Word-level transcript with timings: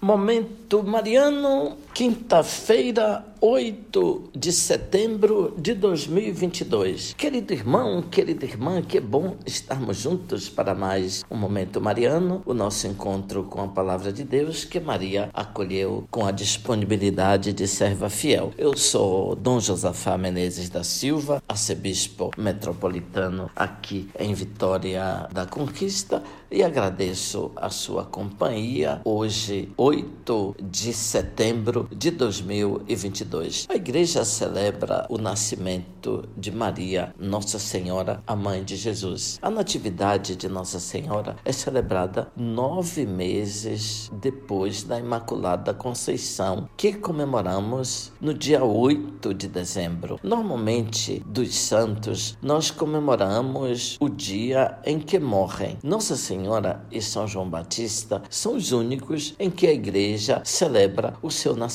Momento 0.00 0.82
Mariano, 0.82 1.76
quinta-feira, 1.94 3.24
8 3.40 4.30
de 4.36 4.52
setembro 4.52 5.54
de 5.58 5.74
2022. 5.74 7.14
Querido 7.14 7.52
irmão, 7.52 8.02
querida 8.02 8.44
irmã, 8.44 8.82
que 8.82 9.00
bom 9.00 9.36
estarmos 9.46 9.96
juntos 9.96 10.48
para 10.48 10.74
mais 10.74 11.24
um 11.30 11.36
Momento 11.36 11.80
Mariano, 11.80 12.42
o 12.44 12.52
nosso 12.52 12.86
encontro 12.86 13.44
com 13.44 13.62
a 13.62 13.68
Palavra 13.68 14.12
de 14.12 14.24
Deus 14.24 14.64
que 14.64 14.78
Maria 14.78 15.30
acolheu 15.32 16.06
com 16.10 16.26
a 16.26 16.30
disponibilidade 16.30 17.52
de 17.52 17.66
serva 17.66 18.10
fiel. 18.10 18.52
Eu 18.58 18.76
sou 18.76 19.34
Dom 19.34 19.58
Josafá 19.58 20.18
Menezes 20.18 20.68
da 20.68 20.84
Silva, 20.84 21.42
arcebispo 21.48 22.30
metropolitano 22.36 23.50
aqui 23.56 24.08
em 24.18 24.34
Vitória 24.34 25.28
da 25.32 25.46
Conquista 25.46 26.22
e 26.50 26.62
agradeço 26.62 27.52
a 27.56 27.70
sua 27.70 28.04
companhia 28.04 29.00
hoje, 29.04 29.72
8 29.76 30.56
de 30.60 30.92
setembro 30.92 31.79
de 31.90 32.10
2022. 32.10 33.66
A 33.68 33.74
igreja 33.74 34.24
celebra 34.24 35.06
o 35.08 35.18
nascimento 35.18 36.28
de 36.36 36.50
Maria, 36.50 37.14
Nossa 37.18 37.58
Senhora, 37.58 38.22
a 38.26 38.34
mãe 38.34 38.64
de 38.64 38.76
Jesus. 38.76 39.38
A 39.42 39.50
natividade 39.50 40.36
de 40.36 40.48
Nossa 40.48 40.80
Senhora 40.80 41.36
é 41.44 41.52
celebrada 41.52 42.30
nove 42.36 43.06
meses 43.06 44.10
depois 44.20 44.82
da 44.82 44.98
Imaculada 44.98 45.72
Conceição, 45.72 46.68
que 46.76 46.92
comemoramos 46.92 48.12
no 48.20 48.34
dia 48.34 48.64
8 48.64 49.34
de 49.34 49.48
dezembro. 49.48 50.18
Normalmente, 50.22 51.22
dos 51.26 51.54
santos, 51.54 52.36
nós 52.42 52.70
comemoramos 52.70 53.96
o 54.00 54.08
dia 54.08 54.78
em 54.84 54.98
que 54.98 55.18
morrem. 55.18 55.78
Nossa 55.82 56.16
Senhora 56.16 56.84
e 56.90 57.00
São 57.00 57.26
João 57.26 57.48
Batista 57.48 58.22
são 58.30 58.56
os 58.56 58.72
únicos 58.72 59.34
em 59.38 59.50
que 59.50 59.66
a 59.66 59.72
igreja 59.72 60.42
celebra 60.44 61.14
o 61.22 61.30
seu 61.30 61.54
nascimento. 61.54 61.69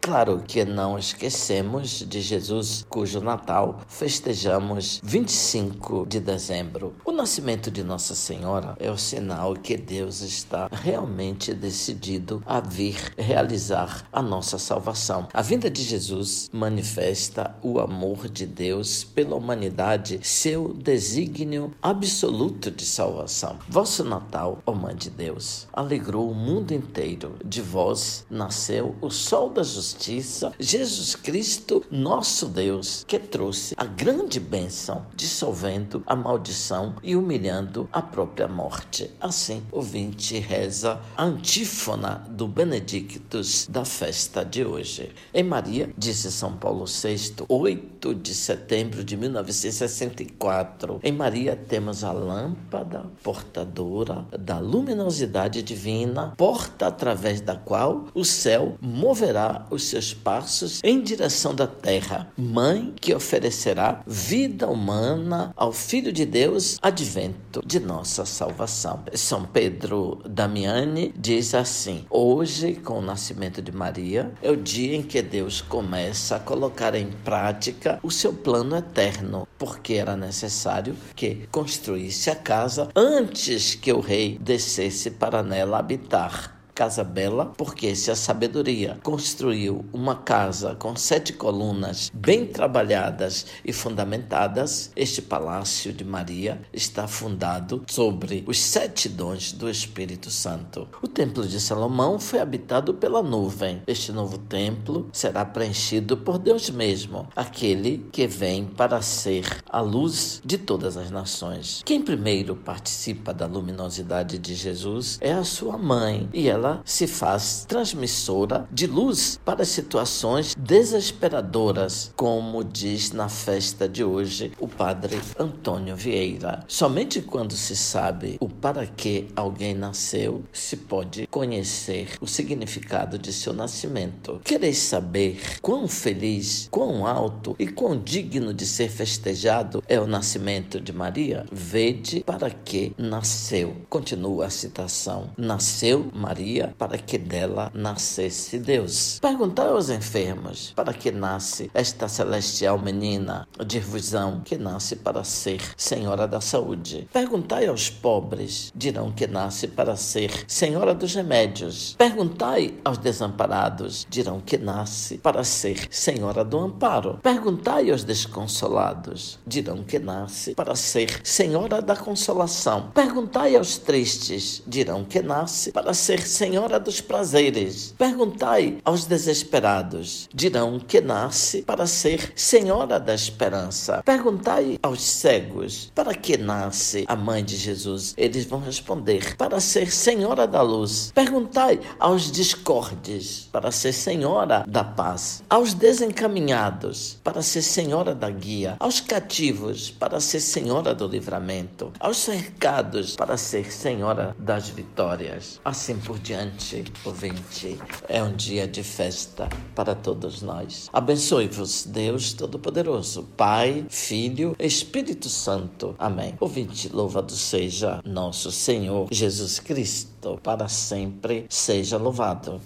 Claro 0.00 0.42
que 0.46 0.64
não 0.64 0.98
esquecemos 0.98 2.04
de 2.06 2.20
Jesus, 2.20 2.86
cujo 2.88 3.20
Natal 3.20 3.80
festejamos 3.88 5.00
25 5.02 6.06
de 6.06 6.20
dezembro. 6.20 6.94
O 7.04 7.12
nascimento 7.12 7.70
de 7.70 7.82
Nossa 7.82 8.14
Senhora 8.14 8.76
é 8.78 8.90
o 8.90 8.96
sinal 8.96 9.54
que 9.54 9.76
Deus 9.76 10.20
está 10.20 10.68
realmente 10.70 11.52
decidido 11.52 12.42
a 12.46 12.60
vir 12.60 13.12
realizar 13.16 14.06
a 14.12 14.22
nossa 14.22 14.58
salvação. 14.58 15.28
A 15.32 15.42
vinda 15.42 15.70
de 15.70 15.82
Jesus 15.82 16.48
manifesta 16.52 17.56
o 17.62 17.80
amor 17.80 18.28
de 18.28 18.46
Deus 18.46 19.04
pela 19.04 19.36
humanidade, 19.36 20.20
seu 20.22 20.72
desígnio 20.72 21.72
absoluto 21.82 22.70
de 22.70 22.84
salvação. 22.84 23.58
Vosso 23.68 24.04
Natal, 24.04 24.58
ó 24.64 24.72
Mãe 24.72 24.94
de 24.94 25.10
Deus, 25.10 25.66
alegrou 25.72 26.30
o 26.30 26.34
mundo 26.34 26.72
inteiro. 26.72 27.36
De 27.44 27.60
vós 27.60 28.24
nasceu 28.30 28.94
o 29.00 29.10
sol 29.16 29.50
da 29.50 29.62
justiça, 29.62 30.52
Jesus 30.60 31.14
Cristo, 31.16 31.84
nosso 31.90 32.46
Deus, 32.46 33.04
que 33.06 33.18
trouxe 33.18 33.74
a 33.76 33.84
grande 33.84 34.38
bênção, 34.38 35.06
dissolvendo 35.14 36.02
a 36.06 36.14
maldição 36.14 36.94
e 37.02 37.16
humilhando 37.16 37.88
a 37.92 38.02
própria 38.02 38.46
morte. 38.46 39.10
Assim, 39.20 39.62
o 39.72 39.80
vinte 39.80 40.38
reza 40.38 41.00
a 41.16 41.24
antífona 41.24 42.24
do 42.30 42.46
Benedictus 42.46 43.66
da 43.68 43.84
festa 43.84 44.44
de 44.44 44.64
hoje. 44.64 45.12
Em 45.32 45.42
Maria, 45.42 45.92
disse 45.96 46.30
São 46.30 46.56
Paulo 46.56 46.84
VI, 46.84 47.44
8 47.48 48.14
de 48.14 48.34
setembro 48.34 49.02
de 49.02 49.16
1964, 49.16 51.00
em 51.02 51.12
Maria 51.12 51.56
temos 51.56 52.04
a 52.04 52.12
lâmpada 52.12 53.06
portadora 53.22 54.26
da 54.38 54.58
luminosidade 54.58 55.62
divina, 55.62 56.34
porta 56.36 56.86
através 56.86 57.40
da 57.40 57.56
qual 57.56 58.06
o 58.14 58.24
céu 58.24 58.76
moverá 59.06 59.64
os 59.70 59.84
seus 59.84 60.12
passos 60.12 60.80
em 60.82 61.00
direção 61.00 61.54
da 61.54 61.68
terra, 61.68 62.28
mãe 62.36 62.92
que 63.00 63.14
oferecerá 63.14 64.02
vida 64.04 64.66
humana 64.66 65.52
ao 65.54 65.72
Filho 65.72 66.12
de 66.12 66.26
Deus, 66.26 66.76
advento 66.82 67.62
de 67.64 67.78
nossa 67.78 68.24
salvação. 68.24 69.04
São 69.14 69.44
Pedro 69.44 70.20
Damiani 70.28 71.14
diz 71.16 71.54
assim: 71.54 72.04
Hoje, 72.10 72.74
com 72.74 72.98
o 72.98 73.02
nascimento 73.02 73.62
de 73.62 73.70
Maria, 73.70 74.32
é 74.42 74.50
o 74.50 74.56
dia 74.56 74.96
em 74.96 75.02
que 75.02 75.22
Deus 75.22 75.60
começa 75.60 76.34
a 76.34 76.40
colocar 76.40 76.96
em 76.96 77.06
prática 77.24 78.00
o 78.02 78.10
seu 78.10 78.32
plano 78.32 78.76
eterno, 78.76 79.46
porque 79.56 79.94
era 79.94 80.16
necessário 80.16 80.96
que 81.14 81.46
construísse 81.52 82.28
a 82.28 82.34
casa 82.34 82.88
antes 82.96 83.76
que 83.76 83.92
o 83.92 84.00
rei 84.00 84.36
descesse 84.40 85.12
para 85.12 85.44
nela 85.44 85.78
habitar 85.78 86.55
casa 86.76 87.02
bela, 87.02 87.46
porque 87.56 87.96
se 87.96 88.10
a 88.10 88.14
sabedoria 88.14 88.98
construiu 89.02 89.82
uma 89.94 90.14
casa 90.14 90.74
com 90.74 90.94
sete 90.94 91.32
colunas 91.32 92.10
bem 92.12 92.44
trabalhadas 92.44 93.46
e 93.64 93.72
fundamentadas, 93.72 94.90
este 94.94 95.22
palácio 95.22 95.90
de 95.90 96.04
Maria 96.04 96.60
está 96.74 97.08
fundado 97.08 97.82
sobre 97.86 98.44
os 98.46 98.58
sete 98.58 99.08
dons 99.08 99.52
do 99.52 99.70
Espírito 99.70 100.30
Santo. 100.30 100.86
O 101.00 101.08
templo 101.08 101.46
de 101.46 101.58
Salomão 101.58 102.18
foi 102.18 102.40
habitado 102.40 102.92
pela 102.92 103.22
nuvem. 103.22 103.80
Este 103.86 104.12
novo 104.12 104.36
templo 104.36 105.08
será 105.14 105.46
preenchido 105.46 106.18
por 106.18 106.38
Deus 106.38 106.68
mesmo, 106.68 107.26
aquele 107.34 108.06
que 108.12 108.26
vem 108.26 108.66
para 108.66 109.00
ser 109.00 109.62
a 109.66 109.80
luz 109.80 110.42
de 110.44 110.58
todas 110.58 110.98
as 110.98 111.10
nações. 111.10 111.80
Quem 111.86 112.02
primeiro 112.02 112.54
participa 112.54 113.32
da 113.32 113.46
luminosidade 113.46 114.38
de 114.38 114.54
Jesus 114.54 115.16
é 115.22 115.32
a 115.32 115.42
sua 115.42 115.78
mãe, 115.78 116.28
e 116.34 116.50
ela 116.50 116.65
ela 116.66 116.82
se 116.84 117.06
faz 117.06 117.64
transmissora 117.68 118.68
de 118.72 118.86
luz 118.86 119.38
para 119.44 119.64
situações 119.64 120.54
desesperadoras, 120.58 122.12
como 122.16 122.64
diz 122.64 123.12
na 123.12 123.28
festa 123.28 123.88
de 123.88 124.02
hoje 124.02 124.52
o 124.58 124.66
padre 124.66 125.20
Antônio 125.38 125.94
Vieira. 125.94 126.64
Somente 126.66 127.22
quando 127.22 127.52
se 127.52 127.76
sabe 127.76 128.36
o 128.40 128.48
para 128.48 128.84
que 128.86 129.28
alguém 129.36 129.74
nasceu, 129.74 130.42
se 130.52 130.76
pode 130.76 131.26
conhecer 131.28 132.08
o 132.20 132.26
significado 132.26 133.18
de 133.18 133.32
seu 133.32 133.52
nascimento. 133.52 134.40
Quereis 134.42 134.78
saber 134.78 135.40
quão 135.62 135.86
feliz, 135.86 136.66
quão 136.70 137.06
alto 137.06 137.54
e 137.58 137.66
quão 137.66 137.96
digno 137.96 138.52
de 138.52 138.66
ser 138.66 138.90
festejado 138.90 139.82
é 139.86 140.00
o 140.00 140.06
nascimento 140.06 140.80
de 140.80 140.92
Maria? 140.92 141.44
Vede 141.52 142.24
para 142.24 142.50
que 142.50 142.92
nasceu. 142.98 143.76
Continua 143.88 144.46
a 144.46 144.50
citação. 144.50 145.30
Nasceu 145.36 146.10
Maria 146.12 146.55
Para 146.78 146.98
que 146.98 147.18
dela 147.18 147.70
nascesse 147.74 148.58
Deus. 148.58 149.18
Perguntai 149.20 149.68
aos 149.68 149.90
enfermos 149.90 150.72
para 150.74 150.92
que 150.92 151.10
nasce 151.10 151.70
esta 151.74 152.08
celestial 152.08 152.78
menina 152.78 153.46
de 153.64 153.78
visão 153.78 154.40
que 154.44 154.56
nasce 154.56 154.96
para 154.96 155.22
ser 155.24 155.60
Senhora 155.76 156.26
da 156.26 156.40
Saúde. 156.40 157.08
Perguntai 157.12 157.66
aos 157.66 157.90
pobres, 157.90 158.72
dirão 158.74 159.12
que 159.12 159.26
nasce 159.26 159.68
para 159.68 159.96
ser 159.96 160.30
Senhora 160.46 160.94
dos 160.94 161.14
Remédios. 161.14 161.94
Perguntai 161.98 162.74
aos 162.84 162.98
desamparados, 162.98 164.06
dirão 164.08 164.40
que 164.40 164.56
nasce 164.56 165.18
para 165.18 165.44
ser 165.44 165.88
Senhora 165.90 166.44
do 166.44 166.58
Amparo. 166.58 167.18
Perguntai 167.22 167.90
aos 167.90 168.04
desconsolados, 168.04 169.38
dirão 169.46 169.84
que 169.84 169.98
nasce 169.98 170.54
para 170.54 170.74
ser 170.74 171.20
Senhora 171.22 171.82
da 171.82 171.96
Consolação. 171.96 172.90
Perguntai 172.94 173.56
aos 173.56 173.78
tristes, 173.78 174.62
dirão 174.66 175.04
que 175.04 175.20
nasce 175.20 175.72
para 175.72 175.92
ser 175.92 176.20
Senhora 176.20 176.45
senhora 176.46 176.78
dos 176.78 177.00
prazeres. 177.00 177.92
Perguntai 177.98 178.78
aos 178.84 179.04
desesperados, 179.04 180.28
dirão 180.32 180.78
que 180.78 181.00
nasce 181.00 181.62
para 181.62 181.88
ser 181.88 182.32
senhora 182.36 183.00
da 183.00 183.12
esperança. 183.12 184.00
Perguntai 184.04 184.78
aos 184.80 185.02
cegos, 185.02 185.90
para 185.92 186.14
que 186.14 186.36
nasce 186.36 187.04
a 187.08 187.16
mãe 187.16 187.44
de 187.44 187.56
Jesus? 187.56 188.14
Eles 188.16 188.44
vão 188.44 188.60
responder, 188.60 189.36
para 189.36 189.58
ser 189.58 189.90
senhora 189.90 190.46
da 190.46 190.62
luz. 190.62 191.10
Perguntai 191.12 191.80
aos 191.98 192.30
discordes, 192.30 193.48
para 193.50 193.72
ser 193.72 193.92
senhora 193.92 194.64
da 194.68 194.84
paz. 194.84 195.42
Aos 195.50 195.74
desencaminhados, 195.74 197.18
para 197.24 197.42
ser 197.42 197.62
senhora 197.62 198.14
da 198.14 198.30
guia. 198.30 198.76
Aos 198.78 199.00
cativos, 199.00 199.90
para 199.90 200.20
ser 200.20 200.38
senhora 200.38 200.94
do 200.94 201.08
livramento. 201.08 201.92
Aos 201.98 202.18
cercados, 202.18 203.16
para 203.16 203.36
ser 203.36 203.72
senhora 203.72 204.36
das 204.38 204.68
vitórias. 204.68 205.60
Assim 205.64 205.98
por 205.98 206.20
diante 206.20 206.35
adiante, 206.36 206.84
ouvinte. 207.04 207.78
É 208.08 208.22
um 208.22 208.34
dia 208.34 208.68
de 208.68 208.82
festa 208.82 209.48
para 209.74 209.94
todos 209.94 210.42
nós. 210.42 210.88
Abençoe-vos, 210.92 211.86
Deus 211.86 212.34
Todo-Poderoso, 212.34 213.26
Pai, 213.36 213.86
Filho, 213.88 214.54
Espírito 214.58 215.28
Santo. 215.28 215.94
Amém. 215.98 216.34
Ouvinte, 216.38 216.90
louvado 216.92 217.32
seja 217.32 218.00
nosso 218.04 218.52
Senhor 218.52 219.08
Jesus 219.10 219.58
Cristo, 219.58 220.38
para 220.42 220.68
sempre 220.68 221.46
seja 221.48 221.96
louvado. 221.96 222.60